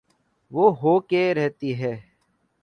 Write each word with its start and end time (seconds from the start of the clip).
وہ 0.51 0.65
ہو 0.75 0.99
کے 0.99 1.23
رہتی 1.33 1.71
ہے۔ 1.81 1.95